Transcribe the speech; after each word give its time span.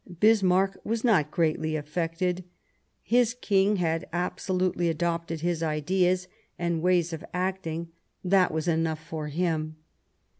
Bismarck 0.19 0.79
was 0.83 1.03
not 1.03 1.29
greatly 1.29 1.75
affected; 1.75 2.43
his 3.03 3.35
King 3.35 3.75
had 3.75 4.07
absolutely 4.11 4.89
adopted 4.89 5.41
his 5.41 5.61
ideas 5.61 6.27
and 6.57 6.81
waj^s 6.81 7.13
of 7.13 7.23
acting; 7.35 7.89
that 8.23 8.51
was 8.51 8.67
enough 8.67 8.97
for 9.05 9.27
him. 9.27 9.75